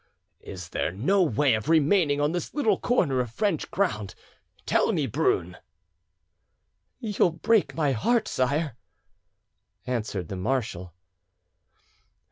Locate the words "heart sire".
7.91-8.77